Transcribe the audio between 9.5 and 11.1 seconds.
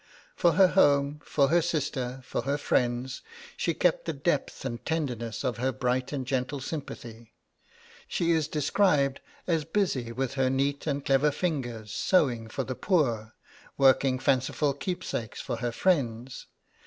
busy with her neat and